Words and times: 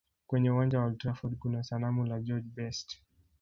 Kwenye 0.27 0.49
uwanja 0.51 0.79
wa 0.79 0.85
old 0.85 0.97
trafford 0.97 1.37
kuna 1.39 1.63
sanamu 1.63 2.05
la 2.05 2.19
george 2.21 2.47
best 2.55 3.01